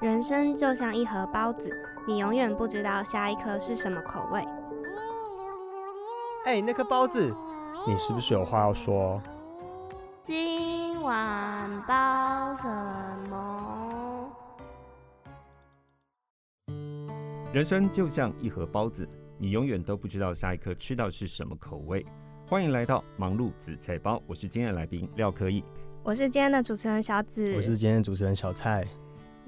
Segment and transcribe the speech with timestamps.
[0.00, 1.70] 人生就像一盒包子，
[2.06, 4.42] 你永远不知道下一颗是什么口味。
[6.46, 7.30] 哎，那颗包子，
[7.86, 9.20] 你是不是有话要说？
[10.24, 12.66] 今晚包什
[13.28, 14.30] 么？
[17.52, 19.06] 人生就像一盒包子，
[19.36, 22.06] 你永远都不知道下一颗吃到是什么口味。
[22.46, 25.62] 欢迎来到忙碌紫菜包，我是今天的来宾廖可义，
[26.02, 28.82] 我是今天的主持人小紫，我是今天的主持人小蔡。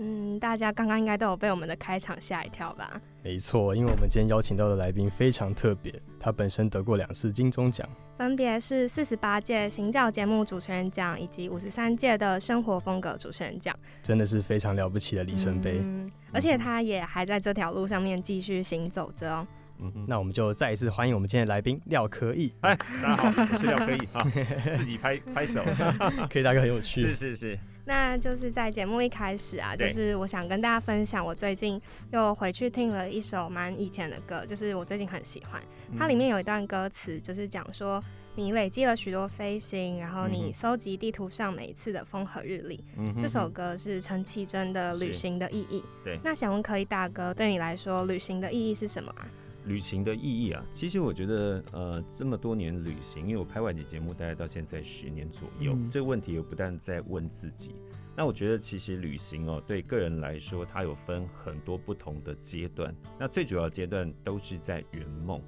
[0.04, 3.00] 嗯，大家刚刚应该都有被我们的开场吓一跳吧？
[3.22, 7.88] 没错，因为我们今天邀请到的来宾非常特别，他本身得过两次金钟奖，
[8.18, 15.78] 分别是四十八届行教节目主持人奖以及五十三届的生活风格主持人奖，真的是非常了不起的里程碑。
[15.80, 19.46] 嗯，而且他也还在这条路上面继续行走着哦。
[19.48, 19.61] 嗯，
[20.06, 22.52] 那我们就再一次欢迎我们今天的来宾廖科义。
[22.60, 24.22] 哎，大家好，我是廖科义啊，
[24.74, 25.62] 自己拍拍手，
[26.30, 27.00] 可以大哥很有趣。
[27.00, 27.58] 是是是。
[27.84, 31.80] 那就是在节目一开始啊，就是我想跟大家分享，我最近
[32.12, 35.60] 又回去听了一首蛮以前的歌，就是我最近很喜欢。
[35.98, 38.00] 它里面有一段歌词，就是讲说
[38.36, 42.84] 你累积了许多飞行，然后你搜集地图上每一次的风和日丽。
[42.96, 45.80] 嗯这首歌是陈绮贞的《旅行的意义》。
[46.04, 46.20] 对。
[46.22, 49.26] 那想问可以大哥，对你来说，旅行的意义是什么啊？
[49.64, 57.76] 旅行的意义啊，其实我觉得，呃，这么多年旅行，因为我拍外景节目，大概到现在十年左右，这个问题我不但在问自己。
[58.16, 62.94] 那我觉得，其实旅行哦，对个人来说，它有分很多不同的阶段。
[63.18, 65.40] 那最主要阶段都是在圆梦，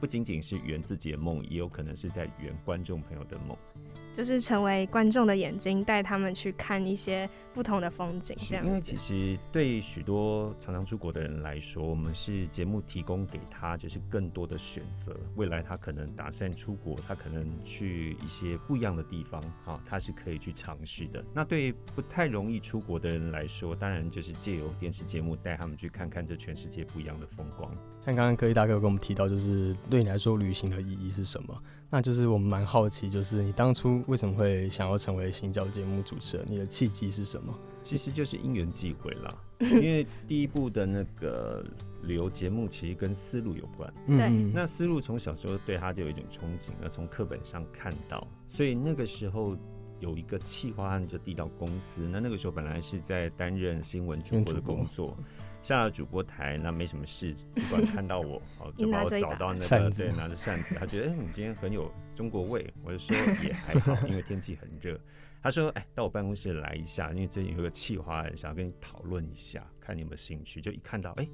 [0.00, 3.56] 不仅仅是圆自己的梦，也有可能是在圆观众朋友的梦。
[4.18, 8.36] 就是成为观众的眼睛，带他们去看一些不同的风景。
[8.40, 15.16] 这样，因为其实对许多常常出国的人来说，我们是节目提供给他，就是更多的选择。
[15.36, 21.24] 未来他可能打算出国，他可能去一些不一样的地方，哈，他是可以去尝试的。
[21.32, 27.72] 那对不太容易出国的人来说，当然就是借由电视节目带他们去看看这全世界不一样的风光。
[28.04, 31.56] 像刚刚科技大哥跟我们提到，就是对你来说，旅行的意义是什么？
[31.90, 36.46] 那就是我们蛮好奇，就是你当初为什么会想要成为行教节目主持人？
[36.48, 37.58] 你的契机是什么？
[37.82, 39.30] 其实就是因缘际会啦。
[39.60, 41.64] 因为第一部的那个
[42.02, 43.92] 旅游节目其实跟思路有关。
[44.06, 44.28] 对。
[44.52, 49.56] 那思路从小时候对他就有一种憧憬，那从课本上看到，所以那个时候
[50.00, 52.08] 有一个企划案就递到公司。
[52.08, 55.16] 那那个时候本来是在担任新闻主播的工作。
[55.60, 64.98] 下了主播台，那没什么事，主管看到我，好 就把我找到那个对，拿着扇子，他觉得哎，你今天很有中国味，我就说 也还好，因为天气很热。
[65.42, 70.60] 他说哎，到我办公室来一下，因为最近有个企划，想要跟你讨论一下，看你有没有兴趣。
[70.60, 71.28] 就一看到哎，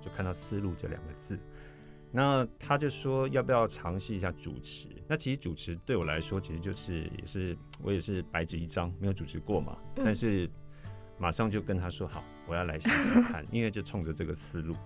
[0.00, 1.36] 就看到思路这两个字，
[2.16, 4.88] 那他就说要不要尝试一下主持？
[5.06, 10.48] 那其实主持对我来说，其实就是也是我也是白纸一张，没有主持过嘛，但是。
[11.18, 14.76] 马上就跟他说好，我要来试试看， 因为就冲着这个思路，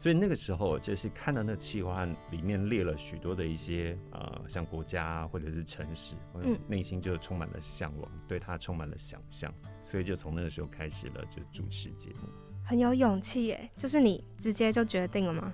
[0.00, 9.52] 所以那个时候就是看到那企划案里面列了许多的一些呃，像国家或者是城市，嗯，内心就充满了向往，对他充满了想象，
[9.84, 12.30] 所以就从那个时候开始了就主持节目，
[12.64, 15.52] 很有勇气耶，就是你直接就决定了吗？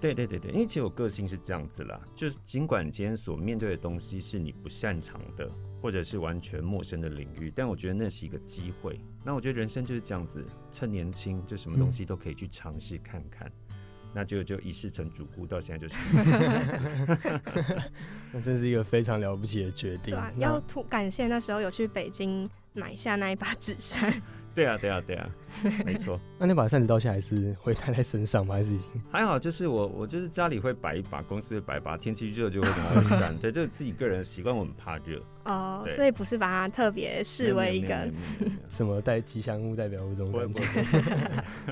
[0.00, 5.50] 对对对对，因为其实我个性是这样子啦，就是尽管今天所面对的东西是你不擅长的。
[5.80, 9.00] 或者是完全陌生的领域，但我觉得那是一个机会。
[9.24, 13.48] 那我觉得人生就是这样子，趁年轻，就什么东西都可以去尝试看看。
[14.12, 15.94] 那就就一试成主顾，到现在就是。
[18.32, 20.16] 那真是一个非常了不起的决定。
[20.16, 24.12] 对，要突感谢那时候有去北京买下那一把纸扇。
[24.58, 25.30] 对啊，对啊，对啊，
[25.86, 26.20] 没错。
[26.36, 28.56] 那那把扇子到现在还是会带在身上吗？
[28.56, 29.38] 还是已经还好？
[29.38, 31.96] 就是我，我就是家里会摆一把，公司会摆一把。
[31.96, 33.32] 天气热就会拿个扇。
[33.38, 35.22] 对，就是自己个人习惯，我很怕热。
[35.44, 38.10] 哦，所以不是把它特别视为一个
[38.68, 40.62] 什么带吉祥物、代表物这种感觉。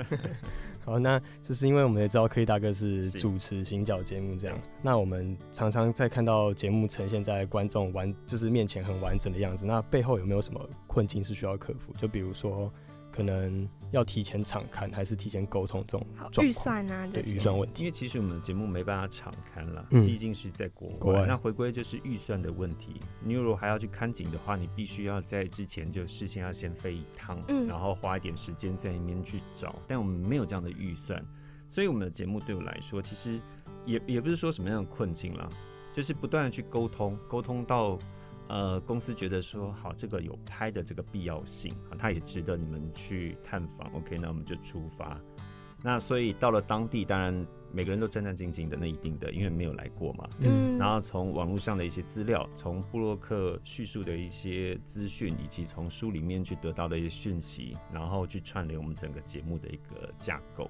[0.87, 11.93] 好，那就是因为我们也知道科技大哥是主持行脚节目这样，那我们常常在看到节目呈现在观众完就是面前很完整的样子，那背后有没有什么困境是需要克服？
[11.99, 12.73] 就比如说。
[13.17, 16.07] 可能要提前敞看，还是提前沟通这种
[16.45, 17.09] 预算啊？
[17.11, 21.25] 对预算问题，因为其实我们的节目没办法敞看了，毕竟是在国外。
[21.27, 23.01] 那回归就是预算的问题。
[23.25, 29.77] 你如果还要去看景的话，你必须要在之前就事先要先飞一趟，然后花一点时间在里面去找。
[29.87, 31.25] 但我们没有这样的预算，
[31.71, 33.41] 所以我们的节目对我来说，其实
[33.87, 35.49] 也也不是说什么样的困境啦，
[35.95, 37.99] 就是不断的去沟通，沟通到。
[38.49, 43.93] 呃，公司觉得说好，这个有拍的这个必要性啊，它也值得你们去探访。
[43.93, 45.21] OK，那我们就出发。
[45.83, 50.29] 那所以到了当地，当然每个人都战战兢兢的，那一定的，因为没有来过嘛。
[50.41, 60.69] 嗯，然后从网络上的一些资料，从布洛克叙述的一些资讯，以及从书里面去得到的一些讯息，然后去串联我们整个节目的一个架构。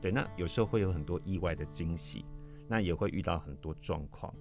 [0.00, 2.24] 对，那有时候会有很多意外的惊喜，
[2.68, 4.32] 那也会遇到很多状况。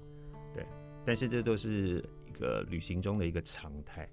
[0.54, 0.66] 对，
[1.04, 4.08] 但是这都是一个旅行中的一个常态。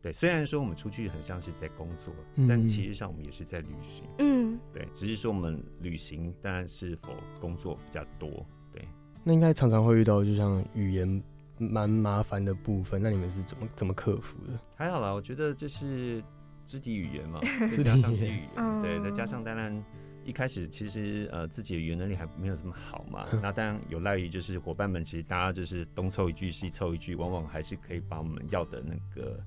[0.00, 2.14] 对，虽然说我们出去很像是在工作，
[2.48, 4.04] 但其实上我们也是在旅行。
[4.18, 8.46] 嗯，对，只是说我们旅行当然是否工作比较多。
[8.72, 8.86] 对，
[9.24, 11.22] 那应该常常会遇到，就像语言
[11.58, 14.58] 蛮麻烦的部分，那你们是怎么怎么克服的？
[14.76, 16.22] 还好啦，我觉得这是
[16.64, 17.40] 肢体语言嘛，
[17.76, 19.84] 再加上肢体语言，对，再加上当然
[20.28, 29.40] 一开始其实呃自己的语言能力还没有这么好嘛， 那当然有赖于就是伙伴们，其实大家就是东凑一句西凑一句，往往还是可以把我们要的那个。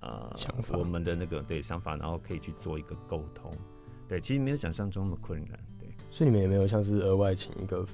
[0.00, 0.32] 呃，
[0.70, 3.50] 我们的那个对想法，然后可以去做一个沟通，
[4.06, 5.88] 对，其实没有想象中那么困难，对。
[6.08, 7.84] 所以你们也没有像是额外请一个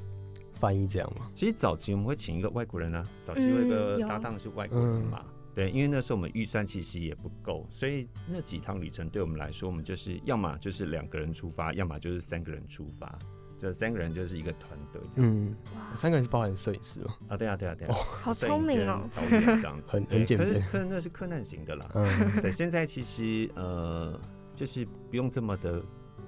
[0.53, 1.25] 翻译这样吗？
[1.33, 13.19] 其实早期我们会请一个外国人啊，早期有一个搭档是外国人嘛，对，因为那时候我们预算其实也不够，所以那几趟旅程对我们来说，我们就是要么就是两个人出发，要么就是三个人出发。
[13.57, 17.15] 这三个人就是一个团队这样子，哇，三个人是包含摄影师哦？
[17.29, 20.47] 啊，对啊，对啊，对啊，好聪明哦，导演这样 子，很很简单。
[20.71, 24.21] 可是那是困难型的啦，嗯，对，现在其实呃，
[24.57, 25.81] 就是不用这么的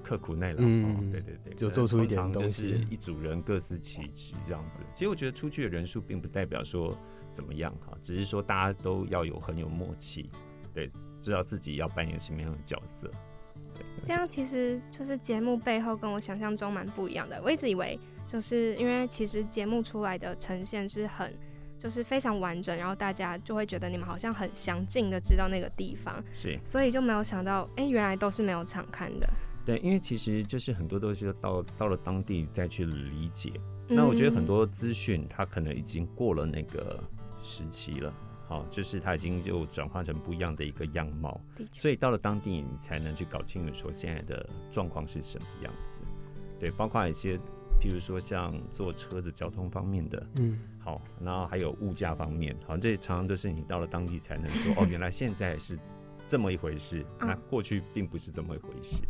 [0.07, 4.81] 刻苦耐劳，嗯，对对对，就做出一点东西，一组人各司其职这样子。
[4.95, 6.97] 其实我觉得出去的人数并不代表说
[7.33, 10.31] 怎么样哈，只是说大家都要有很有默契，
[10.73, 10.89] 对，
[11.21, 13.11] 知道自己要扮演什么样的角色。
[14.07, 17.43] 这样其实就是节目背后跟我想象中蛮不一样的。
[17.43, 17.99] 我一直以为
[18.29, 21.35] 就是因为其实节目出来的呈现是很
[21.79, 29.29] 就是非常完整，然后大家就会觉得你们好像很详尽的知道那个地方，是，所以就没有想到，哎，原来都是没有场看的。
[29.67, 33.53] 对，因为其实就是很多都是到到了当地再去理解。
[33.89, 37.03] 那我觉得很多资讯它可能已经过了那个
[37.43, 38.15] 时期了。
[38.49, 41.41] 好，就是它已经就转化成不一样的一个样貌，
[41.73, 45.99] 所以到了当地，你才能去搞清楚说现在的状况是什么样子。
[46.61, 47.37] 对，包括一些，
[47.81, 55.77] 譬如说像坐车的交通方面的，嗯，好，然后还有物价方面，好，这常常都是你到了当地才能说， 哦，原来现在是
[56.29, 59.03] 这么一回事，那过去并不是这么一回事。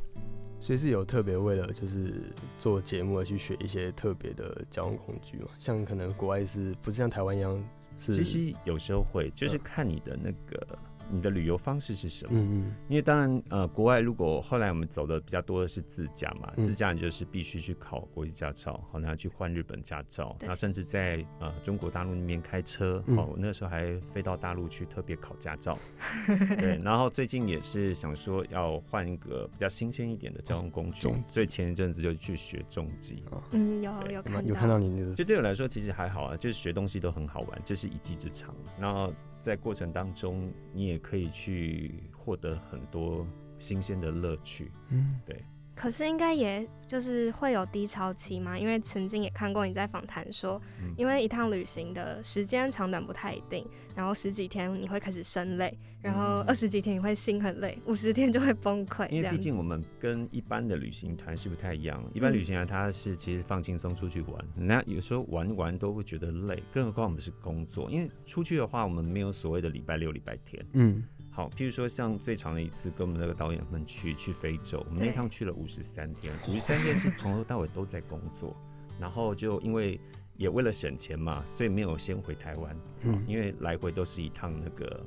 [0.60, 5.48] 所以是有特别为了就是做节目而去学一些特别的交通工具嘛？
[5.58, 7.62] 像可能国外是不是像台湾一样
[7.96, 8.12] 是？
[8.14, 10.78] 其实有时候会，就是看你的那个。
[11.10, 12.30] 你的旅游方式是什么？
[12.32, 25.78] 嗯嗯，因为当然，呃，国外如果后来我们走的比较多的是自驾嘛，自驾你就是必须去考国际驾照，好，然后去换日本驾照，那甚至在呃中国大陆那边开车，哦，我那时候还飞到大陆去特别考驾照，
[26.58, 34.78] 对，然后最近也是想说要换一个比较新鲜一点的交通工具，所以前一阵子就去学重机，嗯，有有看到，有看到。
[34.78, 39.12] 你那个，就对我来说其实还好啊，就是学东西都很好玩，这是一技之长，然后。
[39.46, 43.24] 在过程当中，你也可以去获得很多
[43.60, 44.72] 新鲜的乐趣。
[44.90, 45.40] 嗯，对。
[45.76, 50.60] 可是应该也就是会有低潮期嘛，因为曾经也看过你在访谈说，
[50.96, 53.64] 因为一趟旅行的时间长短不太一定，
[53.94, 59.06] 然后十几天你会开始生累，然后二十几天你会心很累，五十天就会崩溃。
[59.10, 70.64] 因为毕竟我们跟一般的旅行团是不太一样，一般旅行团他是其实放轻松出去玩，那有时候玩玩都会觉得累，更何况我们是工作，因为出去的话我们没有所谓的礼拜六、礼拜天。
[70.72, 71.04] 嗯。
[71.36, 78.56] 好，譬如说像最长的一次，跟我们那个导演们去去非洲，我们那趟去了五十三天，五十三天是从头到尾都在工作，
[78.98, 80.00] 然后就因为
[80.38, 82.74] 也为了省钱嘛，所以没有先回台湾，
[83.04, 85.06] 嗯，因为来回都是一趟那个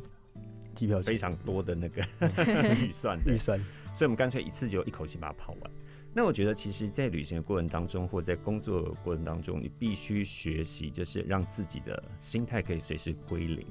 [0.76, 2.06] 机票非常多的那个
[2.78, 3.60] 预算预算，
[3.96, 5.72] 所以我们干脆一次就一口气把它跑完。
[6.14, 13.66] 那我觉得其实，在旅行的过程当中，或在工作的过程当中，你必须学习，就是让自己的心态可以随时归零。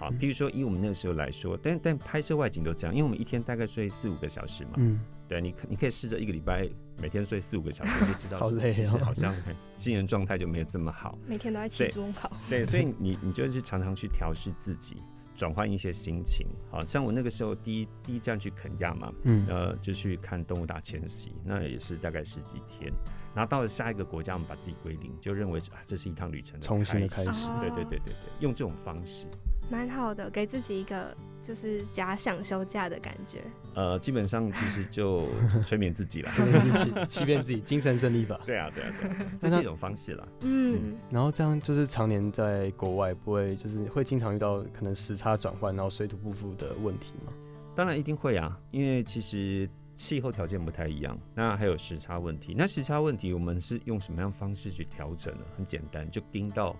[0.00, 4.70] 好，譬如说以我们那个时候来说，但但拍摄外景都这样，因为我们一天大概睡四五个小时嘛。
[4.78, 4.98] 嗯。
[5.28, 9.32] 对，你可你可以试着一个礼拜每天睡四五个小时， 就知道其实好像
[9.76, 11.16] 精神状态就没有这么好。
[11.24, 12.28] 每天都在起中考。
[12.48, 14.96] 对，所以你你就是常常去调试自己，
[15.36, 16.44] 转换一些心情。
[16.68, 22.92] 好像我那个时候第一第一站去肯亚嘛，嗯，呃，就去看动物大迁徙，那也是大概十几天。
[23.32, 27.48] 然后到了下一个国家，我们把自己归零，就认为啊，这是一趟旅程重新的开始。
[27.60, 29.28] 对对对对对，用这种方式。
[29.70, 33.40] 蛮好的，给自己一个就是假想休假的感觉。
[33.74, 35.28] 呃，基本上其实就
[35.64, 38.40] 催眠自己了， 催眠自己，欺骗自己，精神胜利法。
[38.44, 40.28] 对啊，对啊，对，这是一种方式了。
[40.42, 47.32] 嗯，然后这样就是常年在国外，不会就是会经常遇到可能时差转换，然后水土不服的问题吗？
[47.76, 49.68] 当然一定会啊，因为其实。
[49.96, 52.54] 气候条件不太一样，那还有时差问题。
[52.56, 55.44] 那时差问题，我们是用什么样方式去调整呢？
[55.58, 56.74] 很简单，就盯到，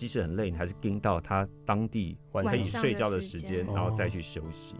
[0.00, 4.74] 即使很累，你还是盯到他当地可以睡觉的时间，然后再去休息。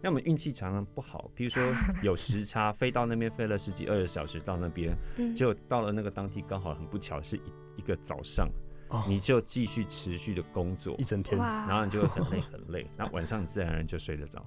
[0.00, 1.60] 那我们运气常常不好，比如说
[2.00, 4.96] 有时差，飞到那边飞了十几二十小时到那边，
[5.34, 7.40] 就到了那个当地刚好很不巧是一
[7.78, 8.48] 一个早上，
[9.08, 14.46] 你就继续持续的工作一整天，然后你就会很累很累， 那晚上自然而然就睡得着。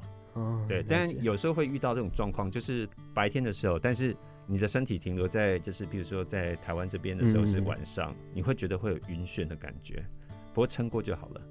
[0.66, 4.16] 对，但有时候会遇到这种状况，就是白天的时候，但是
[4.48, 10.06] 你的身体停留在就是，比如说在台湾这边的时候是晚上，你会觉得会有晕眩的感觉，
[10.54, 11.42] 不过撑过就好了。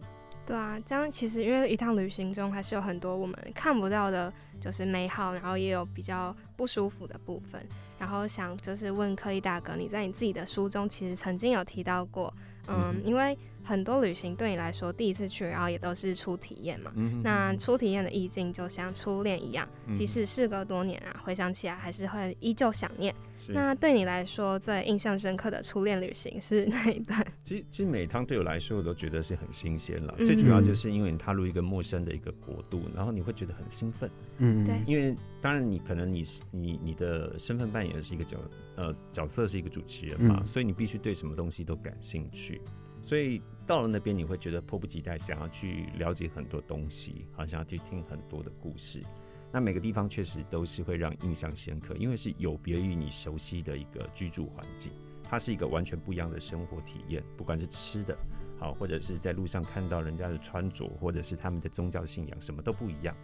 [0.46, 7.66] 对啊，这样其实因为一趟旅行中还是有很多我们看不到的，就是美好，然后也有比较不舒服的部分。
[7.98, 12.32] 然后想就是问柯一大哥，你在你自己的书中其实曾经有提到过，
[12.68, 13.36] 嗯，因为。
[13.64, 16.92] 很多旅行对你来说第一次去，然后也都是初体验嘛。
[16.94, 23.14] 嗯那初体验的意境就像初恋一样，即使事隔多年啊，回想起来还是会依旧想念。
[23.48, 27.26] 那对你来说最印象深刻的初恋旅行是哪一段？
[27.44, 30.14] 其实，其实每趟对我来说，我都觉得是很新鲜了。
[30.18, 34.10] 最主要就是因为你踏入一个陌生的一个国度，然后你会觉得很兴奋。
[34.38, 34.80] 嗯，对。
[34.86, 38.38] 因为当然你可能你是你你的身份扮演的是一个角
[38.76, 42.62] 呃角色是一个主持人嘛，所以你必须对什么东西都感兴趣。
[43.04, 49.02] 所以到了那边，你会觉得迫不及待，想要去了解很多东西，好想要去听很多的故事。
[49.52, 54.90] 那每个地方确实都是会让印象深刻，因为是有别于你熟悉的一个居住环境，
[55.22, 57.22] 它是一个完全不一样的生活体验。
[57.36, 58.16] 不管是吃的，
[58.58, 63.14] 好，或者是在路上看到人家的穿着，或者是他们的宗教信仰，什么都不一样。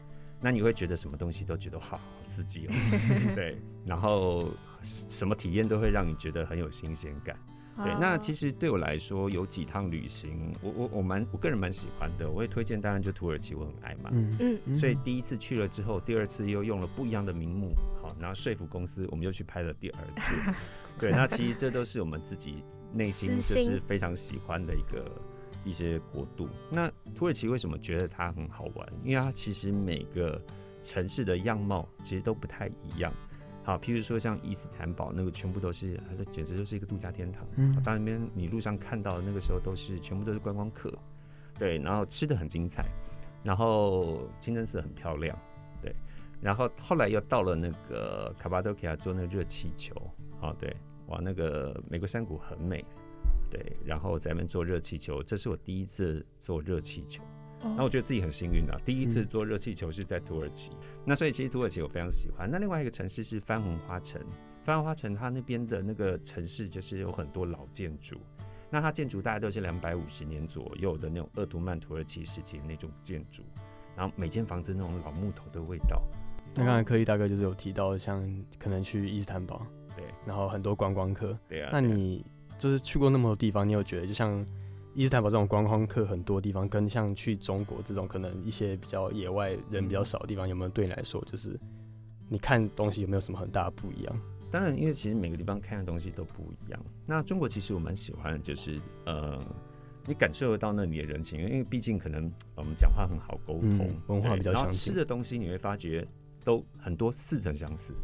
[0.43, 2.73] 那你会觉得什么东西都觉得好刺激哦，
[3.35, 4.49] 对，然后
[4.83, 7.37] 什么体验都会让你觉得很有新鲜感。
[7.77, 12.79] 对，那其实对我来说，有几趟旅行，我我我蛮我个人蛮喜欢的，我会推荐。
[12.79, 14.11] 当然就土耳其，我很爱嘛。
[14.13, 14.75] 嗯嗯。
[14.75, 17.73] 所以第一次去了之后，第二次又用了不一样的名目，
[18.03, 20.35] 好，然后说服公司，我们又去拍了第二次。
[21.01, 22.63] 对，那其实这都是我们自己
[22.93, 25.11] 内心就是非常喜欢的一个
[25.65, 26.49] 一些国度。
[26.71, 28.87] 那土耳其为什么觉得它很好玩？
[29.03, 30.39] 因为它其实每个
[30.83, 33.11] 城市的样貌其实都不太一样。
[33.71, 37.47] 好，譬如说像伊斯坦堡那个，全部都是，它简直就是一个度假天堂。
[37.55, 40.93] 嗯，到那边你路上看到的那个时候，都是全部都是观光客。
[41.57, 42.85] 对，然后吃的很精彩，
[43.45, 45.39] 然后清真寺很漂亮。
[45.81, 45.95] 对，
[46.41, 49.95] 然后后来又到了那个卡巴多奇亚做那个热气球。
[50.41, 50.75] 啊，对，
[51.07, 52.85] 哇，那个美国山谷很美。
[53.53, 57.23] 对，然后在那边坐热气球，这是我第一次坐热气球。
[57.63, 60.71] 那我觉得自己很幸运啊，第一次坐热气球是在土耳其。
[61.05, 62.51] 那所以其实土耳其我非常喜欢。
[62.51, 64.19] 那另外一个城市是番红花城，
[64.65, 68.17] 番红花城它那边的那个城市就是有很多老建筑。
[68.71, 73.43] 那它建筑大概都是两百五十年左右的那种鄂图曼土耳其时期的那种建筑，
[73.95, 76.03] 然后每间房子那种老木头的味道。
[76.55, 78.27] 那刚才科伊大哥就是有提到，像
[78.59, 81.71] 可能去伊斯坦堡，对，然后很多观光客，对啊。
[81.73, 82.25] 那你
[82.59, 84.47] 就是去过那么多地方，你有觉得就像？
[84.95, 91.59] 伊斯坦堡这种观光客很多地方，跟像去中国这种可能一些比较野外人比较少的地方，有没有对你来说，就是
[92.29, 94.21] 你看东西有没有什么很大的不一样？
[94.51, 96.81] 当然，因为其实每个地方看的东西都不一样。
[97.07, 99.41] 那中国其实我蛮喜欢，就是呃，
[100.07, 104.91] 你感受得到那里的人情，因为毕竟可能我们讲话很好沟通，文化比较相似。
[104.91, 106.05] 吃的东西你会发觉
[106.43, 107.95] 都很多似曾相似，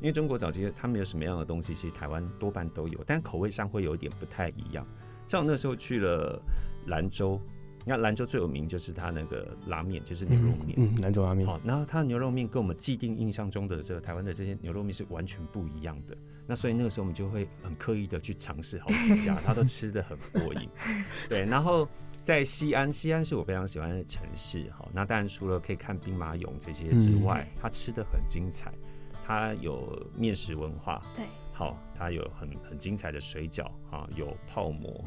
[0.00, 4.84] 因为中国早期他们有什么样的东西，其实台湾多半都有，但口味上会有一点不太一样。
[5.32, 6.38] 像我那时候去了
[6.88, 7.40] 兰州，
[7.86, 10.74] 你看兰州最有名就是它那个拉面，就是牛肉面。
[10.76, 11.46] 嗯，兰州拉面。
[11.46, 16.14] 好，然后它的牛肉面跟我们既定印象中的这个台湾的这些牛肉面是完全不一样的。
[16.46, 20.68] 那所以那个时候我们就会很刻意的去尝试好几家，它都吃的很过瘾。
[21.30, 21.88] 对，然后
[22.22, 24.70] 在西安，西安是我非常喜欢的城市。
[24.76, 28.70] 好，那当然除了可以看兵马俑这些之外，它吃的很精彩，
[29.24, 31.00] 它有面食文化。
[31.16, 31.24] 对，
[31.54, 35.02] 好，它有很很精彩的水饺啊，有泡馍。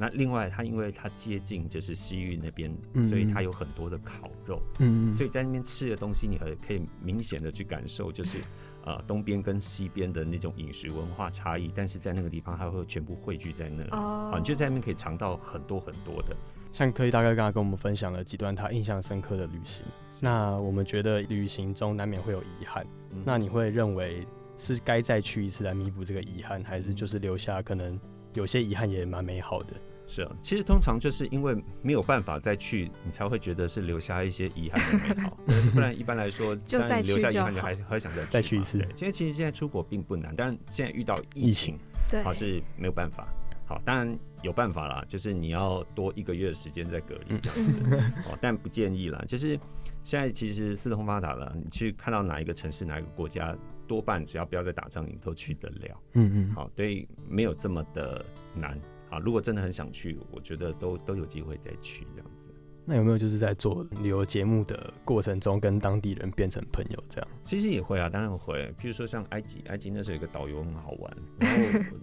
[0.00, 2.74] 那另外，它因为它接近就是西域那边，
[3.06, 8.38] 所以它有很多的烤肉，嗯，所以在那边吃的东西，你还可以明显的去感受，就是
[8.84, 16.34] 呃东边跟西边的那种饮食文化差异，但是在那个地方，它会全部汇聚在那里，哦，你就在那边可以尝到很多很多的。
[16.72, 19.84] 像柯以大概刚刚跟我们分享了几段他印象深刻的旅行，
[20.20, 22.86] 那我们觉得旅行中难免会有遗憾，
[23.24, 24.26] 那你会认为
[24.56, 28.00] 是该再去一次来弥补这个遗憾，还是就是留下可能
[28.34, 29.74] 有些遗憾也蛮美好的？
[30.10, 35.36] 是啊，其实通常就是因为没有办法再去，你才会觉得是留下一些遗憾的美好。
[35.72, 38.84] 不然一般来说，然你留下遗憾，就还还想再再去一次。
[38.94, 41.78] 其实其实现在出国并不难，但现在遇到疫情，
[42.24, 43.28] 好是没有办法。
[43.66, 47.96] 好，当然有办法啦，就是你要多一个月的时间在隔离这样子。
[48.28, 49.56] 哦，但不建议啦，就是
[50.02, 56.02] 现在其实四通八达了，你去看到哪一个城市、哪一个国家，多半只要不要再打仗，你都去得了。
[56.14, 58.26] 嗯嗯，好，对，没有这么的
[58.56, 58.76] 难
[59.10, 59.18] 啊。
[59.18, 62.48] 如果真的很想去，我觉得都都有机会再去这样子。
[62.86, 67.28] 那有没有就是在做旅游节目的过程中，跟当地人变成朋友这样？
[67.44, 68.74] 其实也会啊，当然会。
[68.80, 71.16] 譬如说像埃及，埃及那时候有个导游很好玩，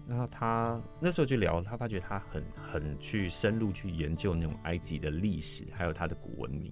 [0.07, 6.71] 然后 他那时候就聊，他发觉他很很去深入去研究那种埃及的历史，还有他的古文明。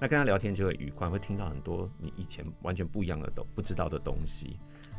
[0.00, 4.58] 那跟他聊天就会愉快，会听到很多你以前完全不一样的都不知道的东西。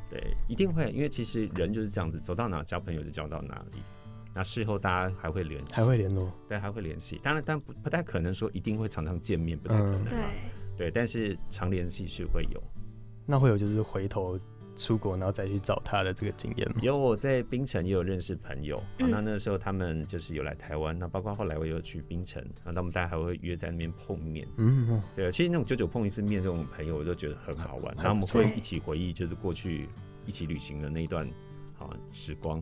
[0.10, 3.80] 对，一定会，因为其实人就是这样子，走到哪交朋友就交到哪里。
[4.36, 7.18] 那事后大家还会联系，还会联络，对，还会联系。
[7.24, 10.04] 当然，但不不太可能说一定会常常见面，不太可能。
[10.04, 10.20] 对，
[10.78, 12.62] 对，但是常联系是会有。
[13.26, 14.38] 那会有就是回头
[14.76, 16.76] 出国，然后再去找他的这个经验吗？
[16.82, 18.84] 有，我在槟城也有认识朋友。
[19.00, 24.46] 那那时候他们就是有来台湾，那包括后来我有去槟城，那他们大家还会约在那边碰面。
[24.58, 27.96] 嗯，对，其实那种久久碰一次面这种朋友，我都觉得很好玩。
[27.96, 29.88] 然后我们会一起回忆，就是过去
[30.26, 31.26] 一起旅行的那一段
[31.74, 32.62] 好时光。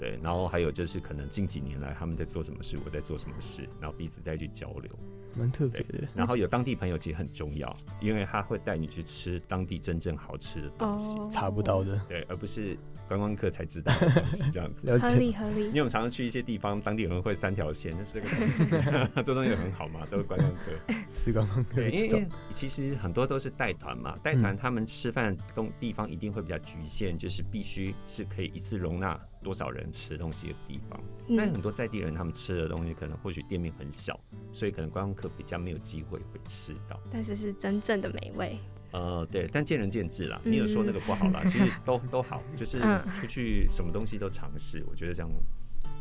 [0.00, 4.90] 对，然后还有就是可能近几年来他们在做什么事，我在做什么事，然后彼此再去交流，
[5.38, 6.08] 蛮特别的。
[6.14, 12.78] 然后有当地朋友其实很重要，因为他会带你去吃当地真正好吃的东西，查不到的，对，而不是。
[13.10, 15.64] 观光客才知道的 东西，这样子合理合理。
[15.66, 18.64] 因为我们常常去一些地方，当地人会三条线，那是这个东西，
[19.24, 21.82] 这东西很好嘛，都是观光客，是观光客。
[21.88, 31.00] 因为其实很多都是带团嘛，带团他们吃饭东地方一定会比较局限，就是必须是可以一次容纳多少人吃东西的地方。
[31.36, 34.16] 但很多在地人他们吃的东西，可能或许店面很小，
[34.52, 36.96] 所以可能观光客比较没有机会会吃到。
[37.10, 38.56] 但是是真正的美味。
[38.92, 40.40] 呃，对，但见仁见智啦。
[40.44, 42.78] 你有说那个不好啦，其实都都好，就是
[43.12, 45.30] 出去什么东西都尝试，我觉得这样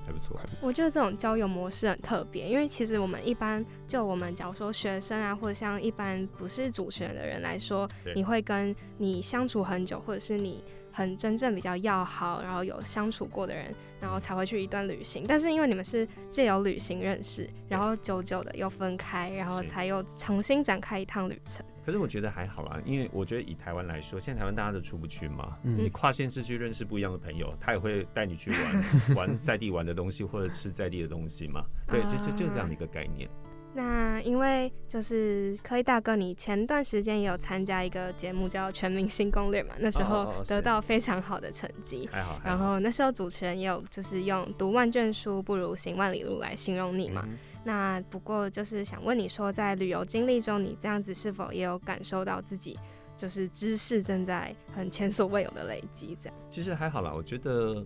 [0.06, 0.40] 还不错。
[0.62, 15.24] 我觉得这种交友模式很特别，因为其实我们一般就我们假如说学生啊，或者像一般不是主持人的人来说，你会跟你相处很久，或者是你很真正比较要好，然后有相处过的人，然后才会去一段旅行。
[15.28, 21.64] 但是因为你们是借由旅行认识，然后久久的又分开，然后才又重新展开一趟旅程。
[21.90, 28.84] 可是我觉得还好啦，因为我觉得以台湾来说，现在台湾大家都出不去嘛，你跨县市去认识不一样的朋友，他也会带你去玩
[29.18, 31.66] 玩在地玩的东西，或者吃在地的东西嘛。
[31.88, 33.28] 对，就就就这样的一个概念。
[33.74, 42.08] 那因为就是科一大哥，你前段时间也有参加一个节目叫《全明星攻略》嘛，那时候得到非常好的成绩。
[42.12, 42.40] 还好。
[42.46, 47.28] 然后那时候主持人也有就是用“读万卷书不如行万里路”来形容你嘛。
[47.64, 52.80] 那不过就是想问你说，在旅游经历中，你这样子是否也有感受到自己
[53.18, 56.18] 就是知识正在很前所未有的累积？
[56.22, 57.86] 这样其实还好啦，我觉得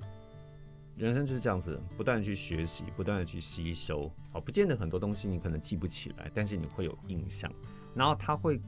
[0.96, 4.12] 人生就是这样子，不断的去学习，不断的去吸收。
[4.32, 7.52] 好，不见得很多东西你可能记不起来，但是你会有印象，
[7.96, 8.62] 然后它会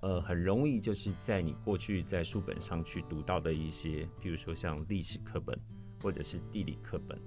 [0.00, 5.58] 呃很容易就是在你过去在书本上去读到的一些，比如说像历史课本
[6.02, 7.18] 或者是地理课本。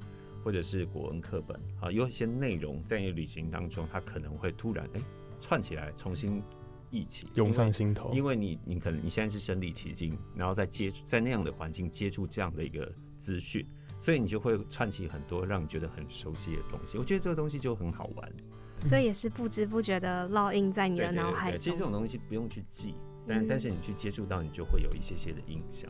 [0.43, 5.01] 或者是国文课本啊，有一些内容在你旅行当中，它可能会突然哎
[5.39, 6.43] 串起来，重新
[6.91, 8.13] 忆起，涌上心头。
[8.13, 13.65] 因为你你可能你现在是身临其境，然后再接触在那样的环境接触这样的一个资讯，
[13.99, 16.97] 所以你就会串起很多让你觉得很熟悉的东西。
[16.97, 18.33] 我觉得这个东西就很好玩，
[18.81, 21.59] 所以也是不知不觉的烙印在你的脑海中。
[21.59, 22.95] 其实这种东西不用去记，
[23.27, 25.89] 但但是你去接触到，你就会有一些些的印象。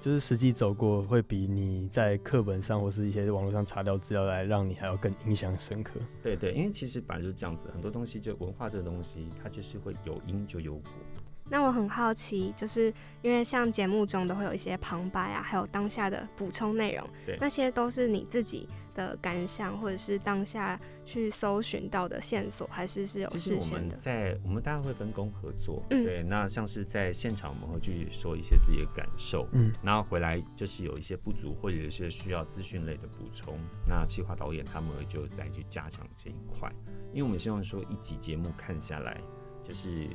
[0.00, 5.94] 就是实际走过，会比你在课本上或是一些网络上查到资料来，让你还要更印象深刻。
[6.22, 10.92] 对对，因为其实本来就是这样子，很多东西就文化这个东西，它就是会有因就有果。
[11.50, 17.08] 那我很好奇，就是因为像节目中都会有一些旁白啊，还有当下的补充内容，
[17.40, 23.96] 那些都是你自己的感想，或者是当下去搜寻到的线索，还是是有事先的？
[23.96, 36.70] 在我们大家会分工合作，对，那像是在现场我们会去说一些自己的感受，嗯，然后回来就是有一些不足或者有一些需要资讯类的补充，那企划导演他们就再去加强这一块，
[37.12, 39.18] 因为我们希望说一集节目看下来
[39.64, 40.10] 就是。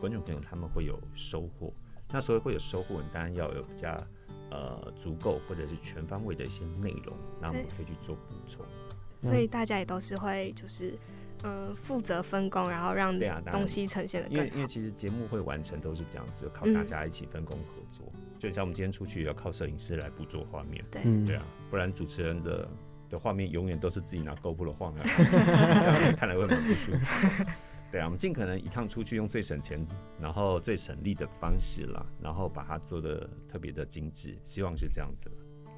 [0.00, 1.72] 观众朋友他们会有收获，
[2.10, 3.96] 那所以会有收获，你当然要有比较
[4.50, 8.64] 呃足够或者是全方位的一些内容，那我们可以去做补充。
[9.22, 10.96] 所以大家也都是会就是
[11.42, 13.18] 嗯负责分工，然后让
[13.50, 18.06] 东西呈现的因为因为其实节目会完成都是这样子，靠大家一起分工合作。
[18.38, 21.02] 就像我们今天出去要靠摄影师来捕捉画面，对。
[21.24, 22.68] 对啊，不然主持人的
[23.08, 25.02] 的画面永远都是自己拿 GoPro 晃啊，
[26.16, 27.44] 看来会蛮不舒服。
[27.96, 29.82] 对啊，我们尽可能一趟出去用最省钱，
[30.20, 35.30] 然后最省力的方式啦，然后把它做的特别的精致，希望是这样子。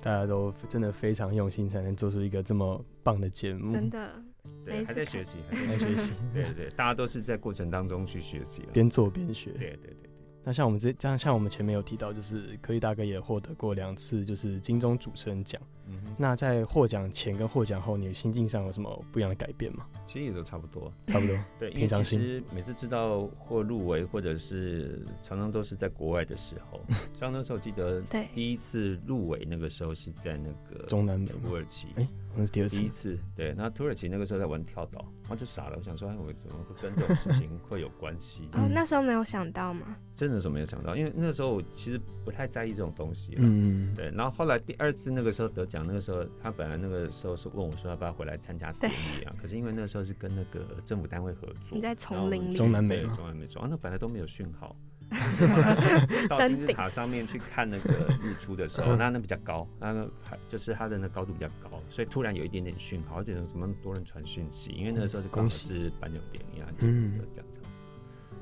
[0.02, 3.72] 大家都真的非常用心，才能做出一个这么棒的节目。
[3.72, 4.10] 真的，
[4.66, 10.10] 对，还在学习，还在学习，对对，大家都是在过程当中去学习，边做边学，对对对。
[10.42, 15.62] 那像我们这这样，像我们前面有提到，就是科技大哥也获得过两次就是金钟主持人奖。
[15.88, 16.14] 嗯哼。
[16.18, 19.86] 那在获奖前跟获奖后，你的心境上有什么不一样的改变吗？
[20.06, 21.36] 其实也都差不多，差不多。
[21.60, 26.80] 对，因为其实每次知道或入围，或者是常常都是在国外的时候。
[27.18, 31.88] 像那时候记得，对，第一次入围那个时候是在那个中南美土耳其。
[31.96, 32.78] 哎，那是第二次。
[32.78, 33.54] 第一次，对。
[33.54, 38.48] 那土耳其那个时候在玩跳岛，然后就傻了，我想说，哎，我怎么会跟这种事情会有关系？
[38.54, 39.94] 哦，那时候没有想到吗？
[40.16, 43.40] 真的是没有想到，因为那时候我其实不太在意这种东西了。
[43.42, 44.10] 嗯，对。
[44.10, 49.34] 然后后来第二次那个时候得奖，那个时候他本来那个时候是问我说要不要回来参加典礼啊？
[49.40, 54.76] 可是因为那个时候是跟那个政府单位合作，你在丛林里，中南美，中南美洲啊，那本来都没有讯号。
[56.28, 64.70] 到金字塔上面去看那个日出的时候， 那那比较高，那个还就是它的那高度比较高，所以突然有一点点讯号，觉得怎么多人传讯息？
[64.72, 67.88] 因为那个时候就刚好是颁奖典礼啊，就这样这样子，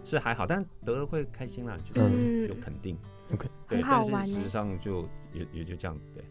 [0.05, 2.99] 是还好，但得了会开心啦，就是有肯定
[3.33, 6.25] ，OK，对，但是事实上就也也就这样子对。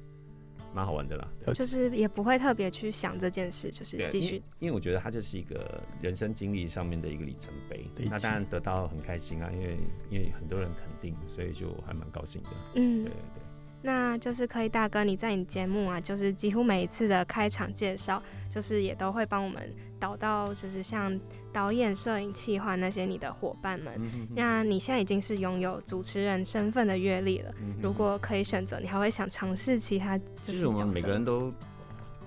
[0.76, 4.44] 蛮好玩的啦，就是也不会特别去想这件事，就是继续。
[4.60, 7.86] 因为我觉得它就是一个人生经历上面的一个里程碑。
[8.10, 9.78] 那当然得到很开心啊，因为
[10.10, 12.50] 因为很多人肯定，所以就还蛮高兴的。
[12.76, 13.44] 嗯，对对对。
[13.82, 21.20] 那就是可以，大哥，你在你节目啊，就是几乎每一次的开场介绍，就是也都会帮我们导到，就是像
[21.52, 24.00] 导演、摄影、企划那些你的伙伴们。
[24.36, 30.20] 那你现在已经是拥有主持人身份的阅历了，如果可以选择，你还会想尝试其他？
[30.42, 31.52] 其实我们每个人都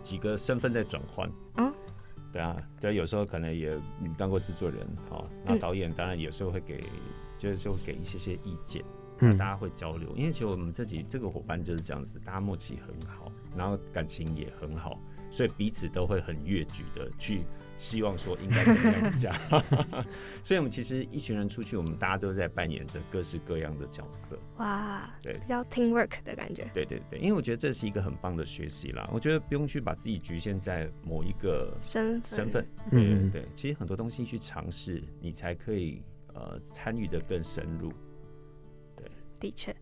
[0.03, 1.31] 几个身份在转换。
[1.57, 1.73] 嗯，
[2.33, 3.71] 对啊，对，有时候可能也
[4.17, 6.81] 当过制作人，好，那导演当然有时候会给，
[7.37, 8.85] 就是就会给一些些意见。
[9.21, 14.97] 嗯，大家会交流，因为其实我们自己这个伙伴就是这样子，大家默契很好，然后感情也很好，
[15.29, 17.43] 所以彼此都会很越矩的去
[17.79, 19.33] 希望说应该怎么样讲。
[20.45, 24.39] 所以我们其实一群人出去，我们大家都在扮演着各式各样的角色。
[24.59, 26.69] 哇，对，比较 team work 的感觉。
[26.75, 29.09] 对对对，因为我觉得这是一个很棒的学习啦。
[29.13, 32.67] 我觉得不用去把自己局限在某一个身身份。
[32.91, 36.03] 对对对，其实很多东西去尝试，你才可以
[36.35, 37.93] 呃参与的更深入。
[38.97, 39.75] 对的确，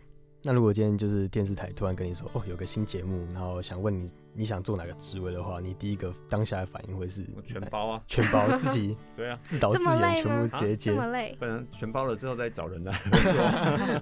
[0.46, 12.92] 那如果今天就是电视台突然跟你说，哦，有个新节目，然后想问你，你想做哪个职位的话，你第一个当下的反应会是全包啊，全 包自己，对啊，自导自演，全部直接接，这么累，不然全包了之后再找人 呢。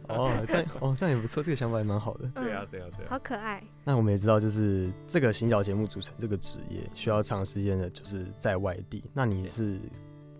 [0.09, 2.29] 哦，这样哦，这样也不错，这个想法也蛮好的。
[2.35, 3.63] 对啊，对啊，对啊，好可爱。
[3.83, 9.03] 那我们也知道，就是这个行脚节目组成这个职业需要长时间的，就是在外地。
[9.15, 9.81] 那你是？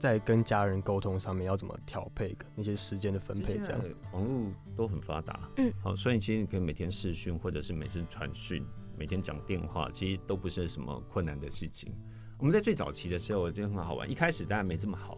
[0.05, 3.59] 在跟家人沟通上面要怎么调配那些时间的分配？
[3.59, 3.81] 这样
[4.13, 8.63] 网络都很发达，嗯，好，所以其实你可以每天视讯，或者是每次传讯，
[8.99, 11.91] 每天讲电话，其实都不是什么困难的事情。
[12.39, 14.11] 我们在最早期的时候，我觉得很好玩。
[14.11, 15.17] 一开始当然没这么好，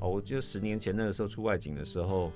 [0.00, 2.30] 哦，我就十年前那个时候出外景的时候，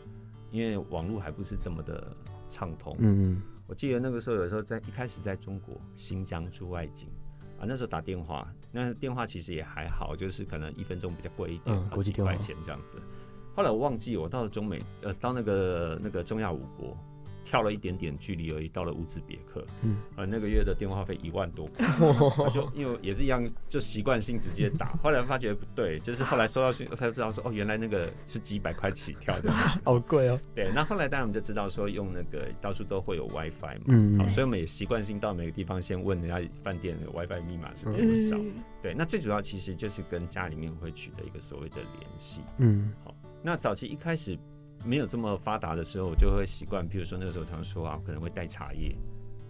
[0.50, 2.16] 因为网络还不是这么的
[2.48, 7.10] 畅通，嗯嗯，我记得那个时候有时候在一开始在中国新疆出外景。
[7.60, 12.98] 啊，那时候打电话，那电话其实也还好，就是可能一分钟比较贵一点，国际电话钱这样子。
[13.54, 16.96] 后来我忘记，我到了中美，呃，到那个那个中亚五国。
[17.50, 21.68] 跳了一点点距离而已，到了乌兹别克，嗯，呃，那个月的电话费一万多，
[22.54, 24.92] 就因为也是一样，就习惯性直接打。
[25.02, 29.50] 后来发觉不对，就是后来收到讯才知道说，哦，原来那个是几百块起跳的，
[29.84, 30.40] 好贵哦。
[30.54, 38.38] 对，那后来当然我们就知道说，用那个到处都会有 WiFi 嘛，嗯，好，所以我们也习惯性到每个地方先问人家饭店的 WiFi 密码是多少。
[38.80, 44.38] 对，那最主要其实就是跟家里面会取得一个所谓的联系，嗯，好，那早期一开始。
[44.84, 48.94] 没有这么发达的时候，我就会习惯，比如说那个时候常说啊，可能会带茶叶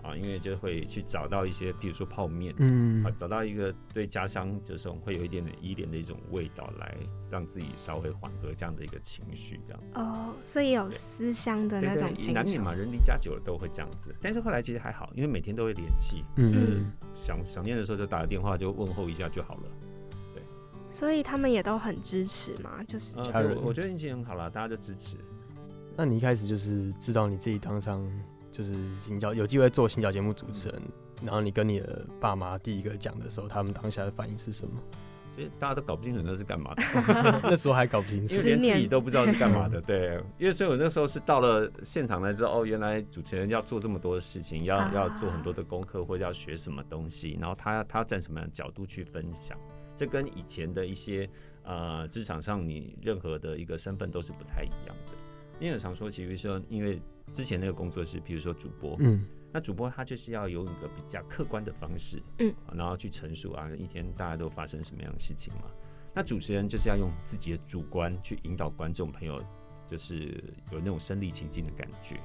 [0.03, 6.97] 啊，因为就会去找到一些，比如说泡面，嗯，啊，找到一个对家乡就是会有一点点依恋的一种味道，来
[7.31, 9.83] 让自己稍微缓和这样的一个情绪，这样。
[9.95, 14.14] 哦，所以有思乡的那种情难免嘛，人离家久了都会这样子。
[14.23, 19.62] 但是后来其实还好，因为每天都会联系，嗯，想想念的时候就打个电话就问候一下就好了。
[20.90, 23.57] 所以他们也都很支持嘛，就是家人。
[23.62, 25.16] 我觉得运气很好了，大家就支持。
[25.96, 28.07] 那你一开始就是知道你自己当上
[28.50, 30.83] 就是新教有机会做新教节目主持人，
[31.22, 34.72] 然后你跟你的爸妈第一个讲的时候，他们当下的反应是什么？
[35.37, 36.83] 其实大家都搞不清楚那是干嘛的，
[37.44, 39.81] 那时候还搞不清楚，因为连自己都不知道是干嘛的。
[39.81, 49.57] 对，因为所以我那时候是到了现场才知道，哦，原来主持人要做这么多的事情，要要做很多的功课，或者要学什么东西，然后他他站什么样的角度去分享。
[50.00, 51.28] 这跟以前的一些
[51.62, 55.12] 呃职场上你任何的一个身份都是不太一样的。
[55.60, 57.02] 因为常说，其实说，因为
[57.34, 65.64] 之前那个工作是，比如说主播，嗯，那主播他就是要有一个比较客观的方式，嗯，然后去陈述啊，一天大家都发生什么样的事情嘛。
[66.14, 69.44] 那主持人就是要用自己的主观去引导观众朋友，
[69.86, 72.18] 就是有那种身临其境的感觉。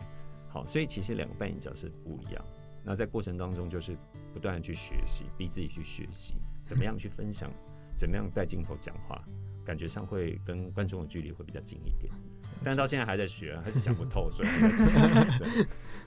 [0.48, 2.42] 好，所以其实两个扮演角色不一样。
[2.86, 3.98] 那在过程当中，就是
[4.32, 7.52] 不断的去学习，逼自己去学习，怎么样去分享，
[7.96, 9.24] 怎么样带镜头讲话，
[9.64, 12.12] 感觉上会跟观众的距离会比较近一点。
[12.64, 14.50] 但到现在还在学，还是想不透， 所以。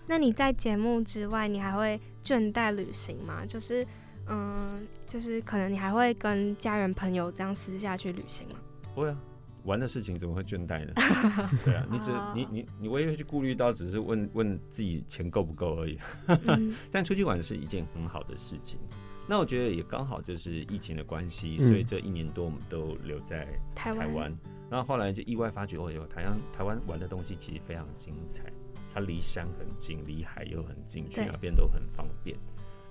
[0.07, 3.44] 那你在节目之外，你还会倦怠旅行吗？
[3.46, 3.87] 就是，
[4.27, 8.55] 嗯，就是可能你还会跟家人朋友这样私下去旅行吗？
[8.94, 9.16] 不会啊，
[9.64, 10.92] 玩的事情怎么会倦怠呢？
[11.64, 15.98] 对啊，你只你你你唯一会去顾虑到，只是问问自己钱够不够而已。
[16.90, 18.81] 但出去玩是一件很好的事情。
[19.29, 24.35] 那我觉得也刚好就是疫情的关系，所以这一年多我们都留在台湾。
[24.71, 28.45] 然后后来就意外发觉，哦有，台湾台湾玩的东西其实非常精彩。
[28.93, 32.37] 它离山很近，离海又很近，去哪边都很方便。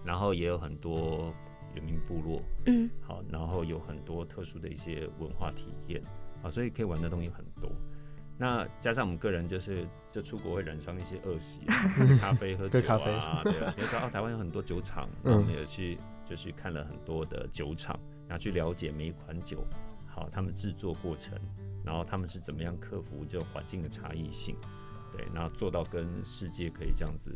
[0.06, 1.34] 然后也有很多
[1.74, 6.02] 原民部落，嗯，好，然后有很多特殊的一些文化体验，
[6.44, 7.70] 啊，所以可以玩的东西很多。
[8.38, 11.62] 那加上我们个人就是就出国会染上一些恶习，
[12.22, 15.98] 咖啡喝酒啊，对啊，就知道台湾有很多酒厂，我们也去
[16.30, 19.66] 就是看了很多的酒厂，然后去了解每一款酒，
[20.06, 21.38] 好，他们制作过程，
[21.84, 24.56] 然后他们是怎么样克服这环境的差异性。
[25.14, 27.36] 对，然后做到跟世界可以这样子，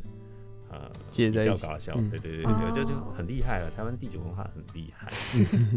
[0.70, 3.72] 呃，比较搞笑，对对对对，就就很厉害了。
[3.72, 5.10] 台湾地酒文化很厉害，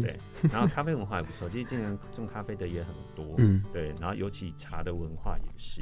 [0.01, 0.17] 对，
[0.51, 5.81] 然后咖啡文化也不错，其实今年种咖啡的也很多，嗯，对，然后尤其茶的文化也是，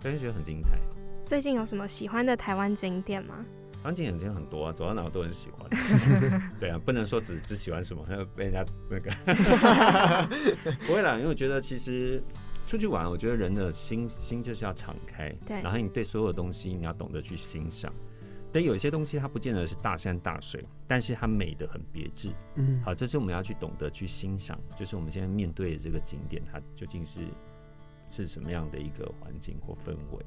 [0.00, 0.78] 所以觉得很精彩。
[1.22, 3.44] 最近有什么喜欢的台湾景点吗？
[3.82, 5.68] 台湾景很多啊，走到哪都很喜欢。
[6.60, 9.10] 对啊，不能说只只喜欢什么，还 要被人家那个，
[10.86, 12.22] 不会啦，因为我觉得其实。
[12.64, 15.60] 出去玩，我觉得人的心心就是要敞开，对。
[15.62, 17.92] 然后你对所有东西你要懂得去欣赏，
[18.52, 22.30] 但有一些东西它不见得是大山大水，但是它美的很别致。
[22.54, 27.22] 嗯，好，这是我们要去懂得去欣赏，就是我们现在面对的这个景点，它究竟是
[28.08, 30.24] 是什么样的一个环境或氛围？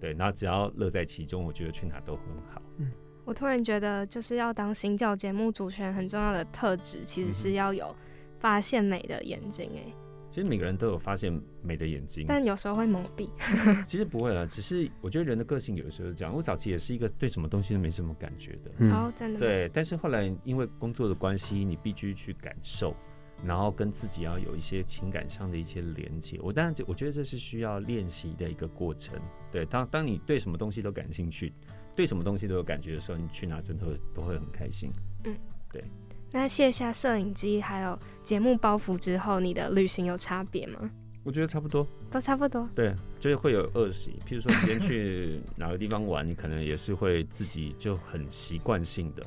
[0.00, 2.62] 对，然后只要乐在其中，我觉得去哪都很好。
[2.78, 2.90] 嗯，
[3.24, 7.94] 我突然觉得就是要当新教节目主持人很重要的特质，其实是要有
[8.38, 9.70] 发现美的眼睛。
[9.76, 9.92] 哎。
[10.30, 11.32] 其实每个人都有发现
[11.62, 13.28] 美的眼睛，但有时候会蒙蔽。
[13.88, 16.32] 其实不会了，只是我觉得人的个性有的时候是这样。
[16.32, 19.40] 我早期也是一个对什么东西都没什么感觉的，哦，真的。
[19.40, 22.94] 对，但是后来因为工作的关系，你必须去感受，
[23.44, 26.38] 然后跟自己要有一些情感上的一些连接。
[26.42, 29.18] 我当然，我觉得这是需要练习的一个过程。
[29.50, 31.52] 对，当当你对什么东西都感兴趣，
[31.94, 34.90] 对什么东西都有感觉的时候，你去哪真的都会很开心。
[35.24, 35.36] 嗯，
[35.72, 35.84] 对。
[36.30, 40.90] 那卸下摄影机还有节目包袱之后，你的旅行有差别吗？
[41.24, 42.68] 我觉得差不多，都差不多。
[42.74, 49.22] 对，就是会有恶习，譬如说你今天去哪个地方玩，你可能也是会自己就很习惯性的，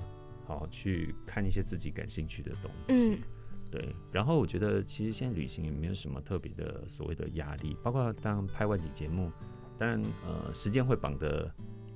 [0.45, 3.09] 好去看一些自己感兴趣的东西。
[3.09, 3.19] 嗯，
[3.71, 3.95] 对。
[4.11, 9.31] 然后我觉得其实现在旅行也没有什么特别的所谓的压力，包括当拍外景节目，
[9.79, 11.49] 当然呃时间会绑得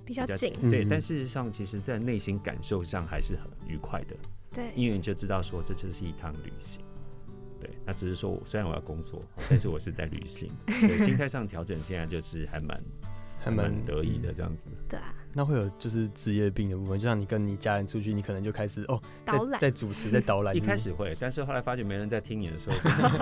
[0.05, 0.85] 比较紧，对。
[0.85, 4.15] 但事实上，其实在内心感受上还是很愉快的。
[4.51, 6.81] 对，因为你就知道说这就是一趟旅行，
[7.59, 12.81] 对，那只是说虽然我要工作，但是我是在旅行，对，心态上调整现在就是还蛮
[13.37, 14.67] 还蛮得意的这样子。
[14.87, 20.55] 对啊，那会有就是职业病的部分，就像你跟你家人出去，你可能就开始哦，在，在主持，在导览。
[20.55, 22.77] 一开始会，但是后来发觉没人在听你的时候，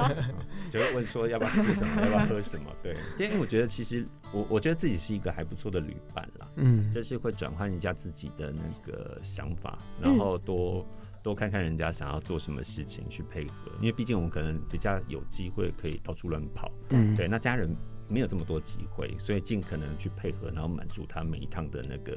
[0.70, 2.66] 就会问说要不要吃什么，要不要喝什么。
[2.84, 10.86] 对，因为我觉得其实我我觉得自己是一个还不错的旅伴啦，嗯，就是会转换一下自己的那个想法，然后多。
[11.24, 17.74] 多看看人家想要做什么事情去配合，因为毕竟我们可能比较有机会可以到处乱跑，嗯对，那家人
[18.14, 22.16] 没有这么多机会，所以尽可能去配合，然后满足他每一趟的那个，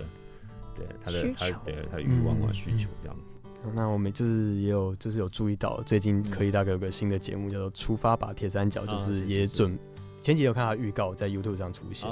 [0.74, 3.38] 对他的他的他的欲望啊需求这样子。
[3.74, 9.76] 那我们就是也有就是有注意到，最近可以大概有个新的节目叫做《出发吧铁三角》，就是也准。
[10.26, 12.10] 前几天有看到预告在 YouTube 上出现，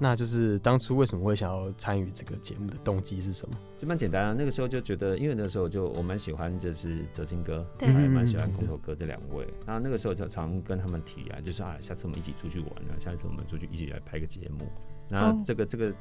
[0.00, 3.54] 那就是当初为什么会想要参与这个节目的动机是什么？
[3.78, 9.46] 就蛮简单啊，那个时候就觉得，因为那时候就我蛮喜欢就是哲青哥，还蛮喜欢空头哥这两位。
[9.64, 14.68] 那那个时候就常跟他们提啊，就是啊，下次我们一起出去玩啊，下次我们出去一起来拍个节目。
[15.08, 15.94] 那这个这个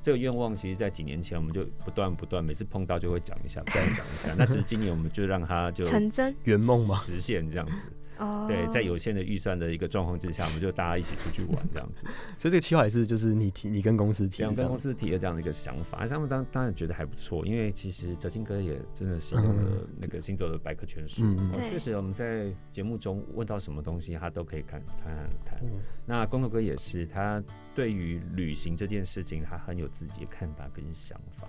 [0.00, 4.34] 这个愿望，其实在几年前我们就不断不断，每次碰到就会讲一下，再讲一下。
[4.38, 7.72] 那只是今年我们就让他就成真圆梦嘛，实现这样子。
[8.46, 12.06] 对，在有限的预算的一个状况之下，我们就大家一起出去玩这样子。
[12.38, 16.06] 所以这个计划也是就是你提，你跟公司提，跟公司提的这样的一个想法。
[16.06, 21.22] 他们当当然觉得还不错，因为其实哲青哥也真的是用了那个星座的百科全书，
[21.70, 25.58] 确实我们在节目中问到什么东西，他都可以看看看。
[26.04, 27.42] 那公头哥也是，他
[27.74, 31.48] 对于旅行这件事情，他很有自己的看法跟想法。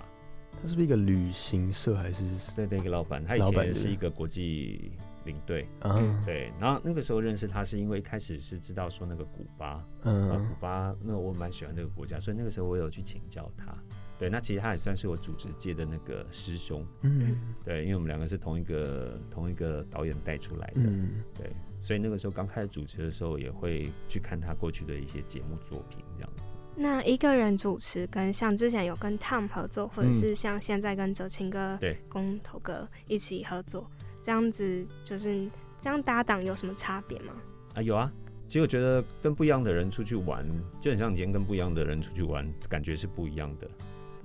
[0.62, 2.56] 他是不是一个旅行社还是？
[2.56, 4.92] 对，那个老板，他以前也是一个国际
[5.26, 5.68] 领队。
[5.82, 6.52] 嗯，对。
[6.60, 13.76] 然后那个时候认识他是因为一开始是知道说那个古巴，嗯，古巴那我蛮喜欢那个国家，所以那个时候我有去请教他。
[14.20, 16.86] 对，那其实他也算是我主持界的那个师兄。
[17.02, 20.82] 嗯，对，因为我们两个是同一个同一个导演带出来的。
[20.82, 26.44] 嗯，对，所以那个时候刚开始主持的时候，也会去看他过去的一些节目作品这样子。
[26.76, 33.90] 那一个人主持跟像之前有跟 Tom 合作，或者是像现在跟哲青哥、对工头哥一起合作，
[34.24, 35.48] 这样子就是
[35.80, 37.34] 这样搭档有什么差别吗？
[37.76, 38.12] 啊，有啊。
[38.46, 40.46] 其实我觉得跟不一样的人出去玩，
[40.80, 43.68] 就很像你今天跟不一样的人出去玩，感觉是不一样的。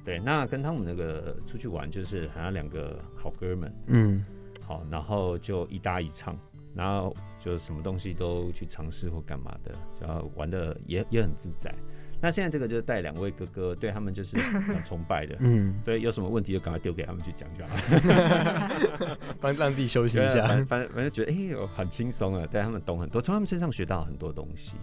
[0.05, 4.25] 对，那跟他们那个出去玩，就是好像两个好哥们，嗯，
[4.67, 6.39] 好，然后就一搭一唱，
[6.75, 11.75] 然后就什么东西都去尝试或干嘛的，然后玩的也也很自在。
[12.21, 17.77] 那现在这个就是带两位哥哥，对他们就是 很崇拜的，嗯，对，有什么问题就赶快丢给他们去讲就好，
[19.41, 24.77] 反正让自己休息一下，反反正觉得哎呦，很轻松啊，对他们懂很多，从他们身上学到很多东西，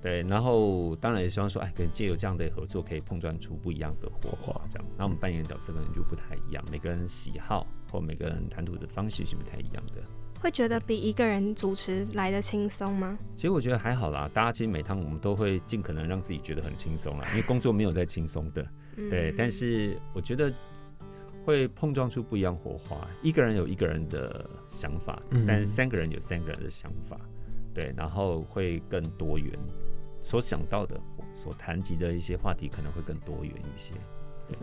[0.00, 10.02] 对，然后当然也希望说，哎，可能借由这样的合作，可以碰撞出不一样的火花，这样，那我们扮演的角色可能就不太一样，每个人喜好或每个人谈吐的方式是不太一样的。
[10.40, 13.18] 会觉得比一个人主持来的轻松吗？
[13.36, 19.34] 其实我觉得还好啦，大家其实每趟我们都会尽可能让自己觉得很轻松啦， 因为工作没有在轻松的，对。
[19.36, 20.50] 但是我觉得
[21.44, 27.20] 会碰撞出不一样火花，一个人有一个人的想法，但三个人有三个人的想法，
[27.74, 29.52] 对，然后会更多元，
[30.22, 30.98] 所想到的、
[31.34, 33.92] 所谈及的一些话题可能会更多元一些，
[34.48, 34.56] 对。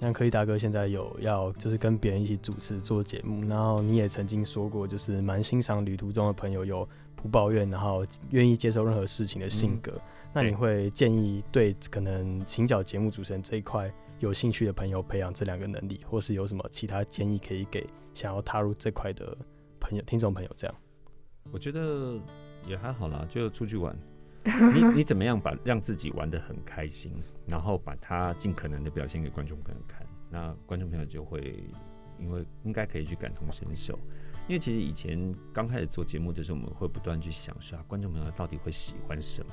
[0.00, 9.92] 像可以大哥现在有要就是跟别人一起主持做节目，然后你也曾经说过，就是蛮欣赏旅途中的朋友有不抱怨，然后愿意接受任何事情的性格。
[10.32, 19.36] 那你会建议对可能请角节目主持人这一块有兴趣的朋友培养这两个能力，或是有什么其他建议可以给想要踏入这块的
[19.80, 20.50] 朋友、听众朋友？
[20.56, 20.76] 这样，
[21.50, 22.18] 我觉得
[22.66, 23.96] 也还好啦，就出去玩。
[24.72, 27.12] 你 你怎么样把让自己玩的很开心，
[27.48, 31.64] 然后把它尽可能的表现给观众朋友看，那观众朋友就会
[32.18, 33.98] 因为应该可以去感同身受，
[34.48, 39.52] 因为其实以前刚开始做节目的时候，我们会不断去想说，观众朋友到底会喜欢什么？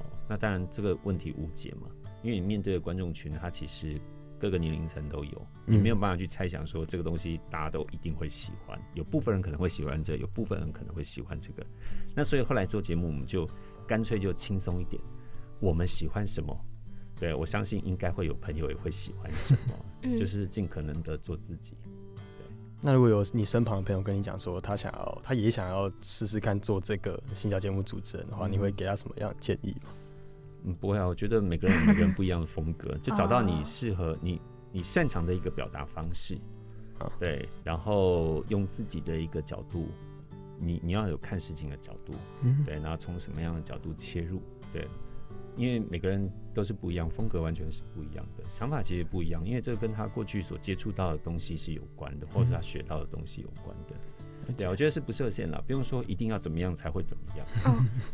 [0.00, 1.88] 哦，那当然这个问题无解嘛，
[2.22, 3.98] 因为你面对的观众群，他其实
[4.38, 11.66] 各个年龄层都有，你没有办法去猜想说这个东西大家都一定会喜欢，有部分人可能会喜欢这，有部分人可能会喜欢这个，
[12.14, 13.48] 那所以后来做节目，我们就。
[13.86, 15.00] 干脆就轻松一点，
[15.60, 16.54] 我们喜欢什么？
[17.16, 21.74] 对我相信应该会有朋友也会喜欢什么，就是尽可能的做自己。
[22.14, 22.46] 对，
[22.80, 29.90] 那如果有你身旁的朋友跟你讲说他想要，他也想要试试看做这个新角节目主持人的话，你会给他什么样的建议吗？
[30.64, 34.40] 嗯，不会啊，我觉得每个人每个人不一样的风格， 就找到你适合你
[34.72, 36.36] 你擅长的一个表达方式，
[37.20, 39.86] 对，然后用自己的一个角度。
[40.58, 42.12] 你你要有看事情的角度，
[42.64, 44.40] 对，然后从什么样的角度切入，
[44.72, 44.88] 对，
[45.56, 54.54] 因为每个人都是不一样，风格完全是不一样的，想法其实不一样，因为这跟他过去所接触到的东西是有关的，或者他学到的东西有关的。
[54.56, 57.46] 对，我觉得是不设限了，不用说一定要怎么样才会怎么样。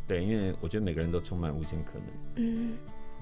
[0.07, 2.05] 对，因为我觉得每个人都充满无限可能。
[2.37, 2.73] 嗯，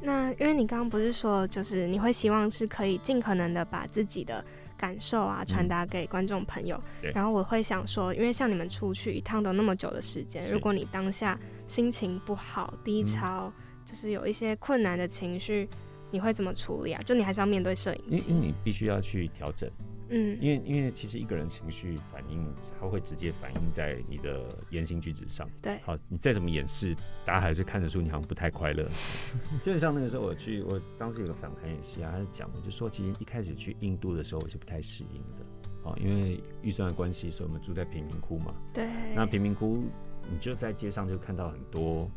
[0.03, 4.45] 那因为你刚刚不是说，就是你会希望是可以尽可能的把自己的。
[4.79, 6.81] 感受啊，传达给观众朋友。
[7.13, 13.53] 然后我会想说，因为像你们出去一趟都那么久的时间，如果你当下心情不好、低潮，
[13.85, 15.69] 就是有一些困难的情绪，
[16.11, 17.03] 你会怎么处理啊？
[17.03, 19.69] 就你还是要面对摄影机，因为你必须要去调整。
[20.11, 22.47] 嗯，因为因为其实一个人情绪反应，
[22.81, 25.49] 他会直接反映在你的言行举止上。
[25.61, 26.95] 对，好，你再怎么掩饰，
[27.25, 28.89] 大家还是看得出你好像不太快乐。
[29.65, 35.45] 就像那个时候我去，我当时有个访谈也是啊，他讲，我就说其实一开始去印度的时候我是不太适应的，
[35.85, 38.55] 哦，因为预算的关系，所以我们住在贫民窟嘛。
[38.73, 38.89] 对。
[39.15, 39.85] 那贫民窟，
[40.31, 42.11] 你就在街上就看到很多，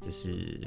[0.00, 0.60] 就是。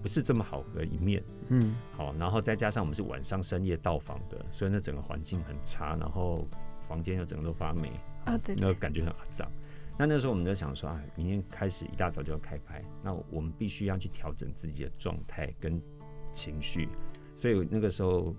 [0.00, 6.46] 不是这么好的一面，嗯，好，然后再加上我们是晚上深夜到访的，所以那整个环境很差，然后
[6.88, 7.90] 房间又整个都发霉，
[8.24, 9.50] 啊，对，那个感觉很肮脏。
[9.98, 15.80] 那那时候我们就想说啊，明天开始一大早就要开拍，那我们必须要去调整自己的状态跟
[16.32, 16.88] 情绪，
[17.36, 18.32] 所以那个时候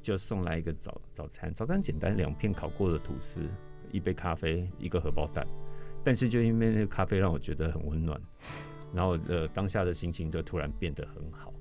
[0.00, 3.46] 就送来一个早早餐，早餐简单，两片烤过的吐司，
[3.90, 5.46] 一杯咖啡，一个荷包蛋，
[6.02, 8.18] 但是就因为那个咖啡让我觉得很温暖。
[8.94, 11.52] 然后呃，当下的心情就突然变得很好，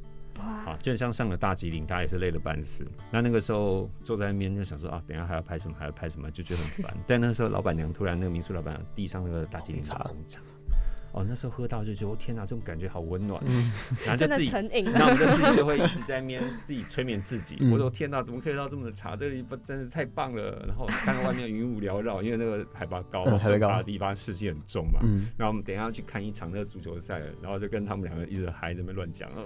[0.41, 0.77] 啊！
[0.81, 2.85] 就像上了大吉岭，大家也是累了半死。
[3.11, 6.97] 那那个时候坐在那边就想说啊，等下还要拍什么，还要拍什么，就觉得很烦。
[7.07, 10.39] 但那时候老板娘突然那个民宿老板娘递上那个大吉岭茶红茶，
[11.13, 13.43] 哦，那时候喝到就觉得天哪，这种感觉好温暖，
[14.05, 17.57] 然后就自己成瘾， 那我们就自己就会一直在面自己催眠自己。
[17.71, 19.15] 我说天哪，怎么可以到这么的茶？
[19.15, 20.63] 这里不真是太棒了。
[20.67, 24.99] 然后看到外面云雾缭绕，因为那个海拔高，海拔高的地方湿气很重嘛。
[25.37, 29.43] 然后我们等一下要去看一场那个足球赛，然后就跟他们两个一直嗨，在那边乱讲，哇，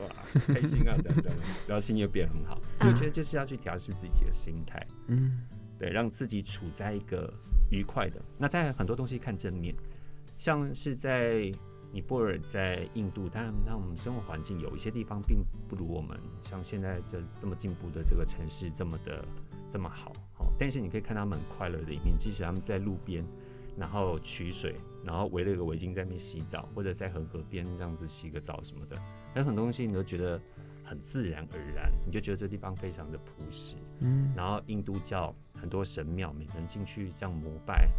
[0.47, 1.38] 开心啊，这样这样，
[1.68, 2.61] 然后心情变很好。
[2.82, 5.41] 我觉得就是要去调试自己的心态，嗯，
[5.80, 7.34] 对，让自己处在一个
[7.72, 8.22] 愉快的。
[8.38, 9.74] 那在很多东西看正面，
[10.38, 11.52] 像是在。
[11.92, 19.26] 尼泊尔在印度，当然，那我们生活环境有一些地方并不如我们像现在这这么进步的这个城市这么的
[19.70, 23.26] 这么好，好，但是你可以看他们快乐的一面，即使他们在路边，
[23.78, 24.76] 然后取水，
[25.06, 29.02] 然后围了一个围巾在那边洗澡，或者在河河边这样子洗个澡什么的，
[29.38, 30.38] 有很多东西你都觉得
[30.84, 37.90] 很自然而然，你就觉得这地方非常的朴实，嗯，然后印度教很多神庙，每个人进去这样膜拜，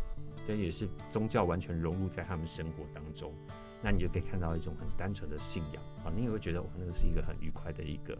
[0.46, 3.32] 这也是宗教完全融入在他们生活当中。
[3.82, 8.16] 那你就可以看到一种很单纯的信仰啊，你也会觉得哇，那个是一个很愉快的一个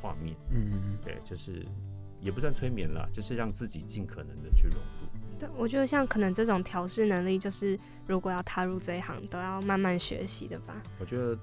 [0.00, 0.36] 画面。
[0.50, 1.66] 嗯嗯对，就是
[2.20, 5.38] 也不算催眠了，就是让自己尽可能的去融入。
[5.40, 7.76] 对，我觉得像可能这种调试能力，就是
[8.06, 10.80] 如果要踏入这一行，都要慢慢学习的吧。
[11.00, 11.36] 我觉得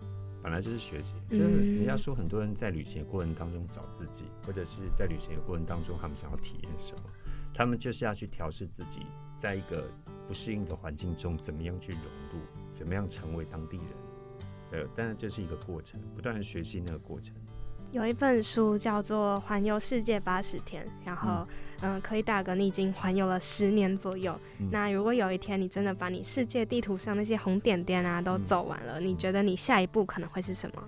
[0.44, 7.10] 本来就是学习，就是人家说很多人在旅行的过程当中找自己，或者是在旅行的过程当中他们想要体验什么，
[7.54, 9.90] 他们就是要去调试自己，在一个
[10.28, 12.02] 不适应的环境中怎么样去融
[12.34, 12.46] 入。
[12.74, 13.86] 怎么样成为当地人？
[14.72, 17.34] 呃，但是这是一个过程，不断的学习那个过程。
[17.92, 21.48] 有一本书叫做《环游世界八十天》，然后，
[21.80, 24.38] 嗯，可以大哥，你已经环游了十年左右。
[24.70, 30.84] 那如果有一天你真的把你世界地图上那些红点点啊都走完了，你觉得你下一步可能会是什么？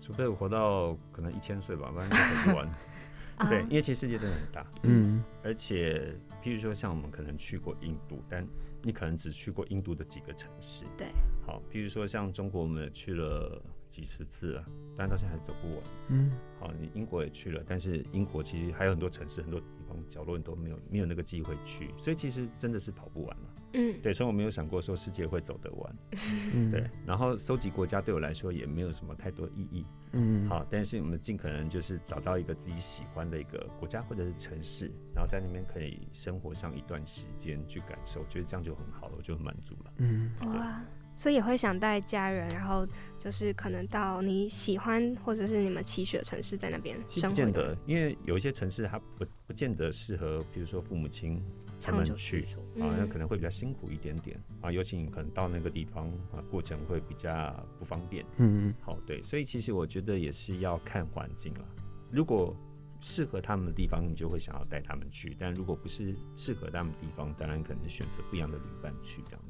[0.00, 2.70] 除非我活到可能一千岁吧，不然走不完。
[3.46, 8.46] 对，因为其实世界真的很大，嗯，而且，譬如说像我们可能去过印度，但
[8.82, 11.08] 你可能只去过印度的几个城市，对，
[11.46, 14.64] 好，譬如说像中国，我们去了几十次了，
[14.96, 23.54] 但到现在还走不完，嗯，好，你英国也去了，但是英国其实还有很多城市、很多地方角落你都没有没有那个机会去，所以其实真的是跑不完了。
[23.74, 25.94] 嗯，对，所以我没有想过说世界会走得完，
[26.70, 26.88] 对。
[27.06, 30.48] 然后收集国家对我来说也没有什么太多意义，嗯。
[30.48, 39.92] 好，但是我们尽可能就是找到一个自己喜欢的一个国家或者是城市，然后在那边可以生活上一段时间去感受，我觉得这样就很好了，我就很满足了。
[39.98, 40.82] 嗯，哇，
[41.14, 42.86] 所以也会想带家人，然后
[43.18, 47.28] 就是可能到你喜欢或者是你们期许的城市，在那边生活。
[47.28, 51.42] 不见得，因为有一些城市它不不见得适合，比如说父母亲。
[51.80, 52.42] 他们去
[52.80, 58.24] 啊，那可能会比较辛苦一点点啊，尤其你可能到那个地方啊，过程会比较不方便。
[58.38, 61.64] 嗯嗯，好，对，所以其实我觉得也是要看环境了。
[62.10, 62.54] 如果
[63.00, 69.47] 适合他们的地方，你就会想要带他们去；但如果不是适合他们的地方，当然可能选择不一样的旅伴去这样子。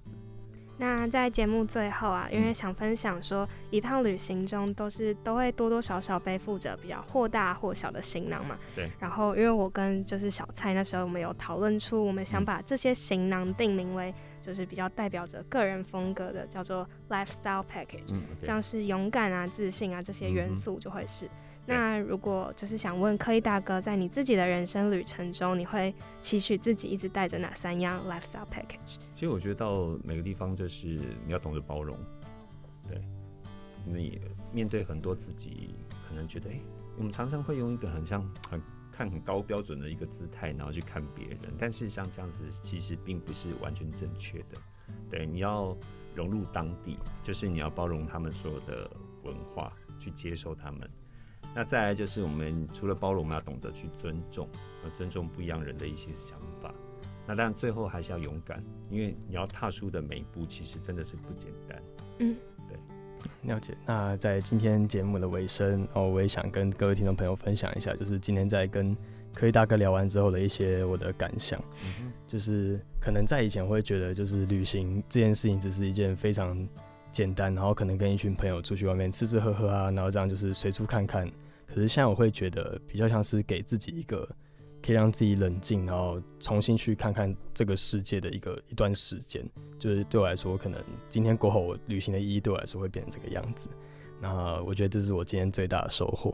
[0.81, 8.57] 那在节目最后啊，因为想分享说，一趟旅行中都是都会多多少少背负着比较或大或小的行囊嘛。
[8.77, 8.89] 对。
[9.01, 21.29] 然后，因为我跟就是小蔡那时候我们有讨论出，我们想把这些行囊定名为就是比较代表着个人风格的，叫做 lifestyle package，像是勇敢啊、自信啊这些元素就会是。
[21.69, 28.97] 那如果就是想问柯一大哥，在你自己的人生旅程中，你会期许自己一直带着哪三样 lifestyle package？
[29.13, 31.95] 其实我觉得到每个地方就是你要懂得包容，
[32.89, 32.99] 对，
[33.85, 34.19] 你
[34.51, 35.75] 面对很多自己
[36.09, 36.59] 可能觉得，哎，
[36.97, 44.59] 我们常常会用一个很像很看很高标准的一个姿态，然后去看别人，但是像这样子其实并不是完全正确的。
[45.11, 45.77] 对，你要
[46.15, 48.91] 融入当地，就是你要包容他们所有的
[49.23, 50.89] 文化，去接受他们。
[51.55, 54.49] 那再来就是我们除了包容，要懂得去尊重，
[54.85, 56.73] 要尊重不一样人的一些想法。
[57.27, 61.83] 那当然最后还是要勇敢，因为你要踏出的每一步，其实真的是不简单。
[62.21, 62.37] 嗯，
[62.69, 62.79] 对，
[63.51, 63.77] 了解。
[63.85, 68.97] 那在今天节目的尾声，哦，我也想跟各位听众朋友分享一下，就是今天在跟
[69.35, 71.61] 科一大哥聊完之后的一些我的感想。
[71.83, 76.69] 嗯就是可能在以前会觉得，就是旅行这件事情只是一件非常。
[77.19, 81.29] 简单，然后可能跟一群朋友出去外面吃吃喝喝啊，然后这样就是随处看看。
[81.67, 84.25] 可是现在我会觉得比较像是给自己一个
[84.81, 89.45] 可以让自己冷静，然后重新去看看这个世界的一个一段时间。
[89.81, 93.69] 就是对我来说，可能今天过后，我旅行的意义对我来说会变成这个样子。
[94.21, 96.33] 那我觉得这是我今天最大的收获。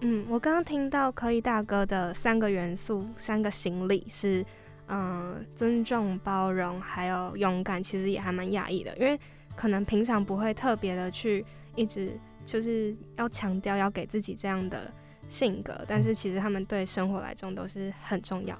[0.00, 4.44] 嗯，我刚刚听到可以大哥的三个元素、三个行李是
[4.88, 9.16] 嗯尊重、包容还有勇敢，其实也还蛮讶异的，因为。
[9.56, 11.44] 可能平常不会特别的去
[11.74, 14.92] 一直就是要强调要给自己这样的
[15.28, 18.58] 性格，但是其实他们对生活来讲都是很重要。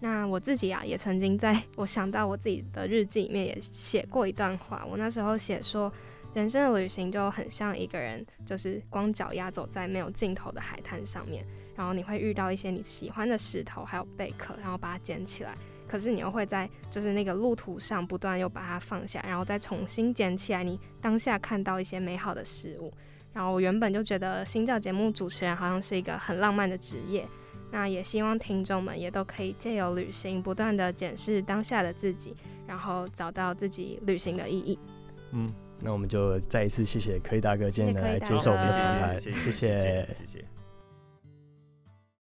[0.00, 4.86] 那我自己啊，也曾经在我想到我自己的日记里面也写过一段话。
[4.88, 5.92] 我那时候写说，
[6.34, 11.44] 人生的旅行就很像一个人，就是光脚丫走在没有尽头的海滩上面，
[11.76, 15.52] 然后你会遇到一些你喜欢的石头，还有贝壳，然后把它捡起来。
[15.88, 22.92] 可是你又会在就是那个路途上不断又把它放下，然后再重新捡起来，你当下看到一些美好的事物。
[23.32, 27.26] 然后我原本就觉得新教节目主持人好像是一个很浪漫的职业，
[27.70, 32.34] 那也希望听众们也都可以借由旅行，不断的检视当下的自己，
[32.66, 34.78] 然后找到自己旅行的意义。
[35.32, 35.48] 嗯，
[35.80, 39.70] 那我们就再一次谢谢柯以大哥今天来接受我们的访谈，谢谢谢
[40.18, 40.57] 谢谢。